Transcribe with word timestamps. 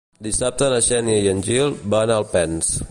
Dissabte 0.27 0.69
na 0.75 0.79
Xènia 0.85 1.19
i 1.27 1.31
en 1.35 1.45
Gil 1.49 1.79
van 1.97 2.15
a 2.17 2.21
Alpens. 2.25 2.77